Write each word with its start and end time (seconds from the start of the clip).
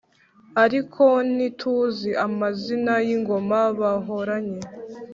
ariko 0.63 1.03
ntituzi 1.35 2.09
amazina 2.27 2.93
y’ingoma 3.07 3.59
bahoranye 3.79 4.61